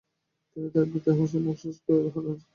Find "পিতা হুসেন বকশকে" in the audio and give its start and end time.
0.93-1.93